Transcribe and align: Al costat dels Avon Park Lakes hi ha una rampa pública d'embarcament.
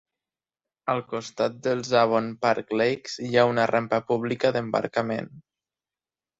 Al 0.93 1.03
costat 1.11 1.59
dels 1.67 1.91
Avon 2.05 2.31
Park 2.47 2.75
Lakes 2.83 3.19
hi 3.29 3.31
ha 3.43 3.47
una 3.53 3.69
rampa 3.75 4.03
pública 4.11 4.55
d'embarcament. 4.59 5.33